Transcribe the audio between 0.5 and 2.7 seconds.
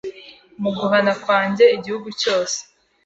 Muguhana kwanjye Igihugu cyose